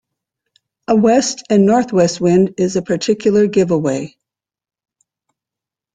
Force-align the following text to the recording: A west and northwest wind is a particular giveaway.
A 0.87 0.95
west 0.95 1.43
and 1.51 1.63
northwest 1.67 2.19
wind 2.19 2.55
is 2.57 2.75
a 2.75 2.81
particular 2.81 3.45
giveaway. 3.45 4.17